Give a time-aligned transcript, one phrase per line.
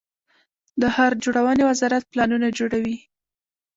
[0.81, 2.97] د ښار جوړونې وزارت پلانونه جوړوي